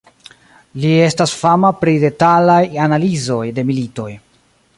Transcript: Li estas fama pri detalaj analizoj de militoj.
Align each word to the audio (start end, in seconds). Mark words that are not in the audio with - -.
Li 0.85 0.93
estas 1.07 1.35
fama 1.41 1.71
pri 1.83 1.95
detalaj 2.05 2.59
analizoj 2.87 3.43
de 3.61 3.69
militoj. 3.71 4.13